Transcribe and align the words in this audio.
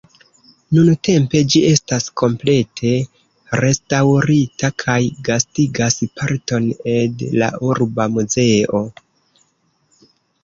Nuntempe 0.75 1.41
ĝi 1.55 1.59
estas 1.71 2.07
komplete 2.21 2.93
restaŭrita 3.63 4.71
kaj 4.85 4.97
gastigas 5.29 5.99
parton 6.21 6.65
ed 6.97 7.23
la 7.43 7.51
urba 7.69 8.09
muzeo. 8.17 8.81